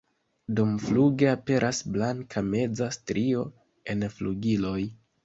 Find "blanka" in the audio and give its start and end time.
1.97-2.43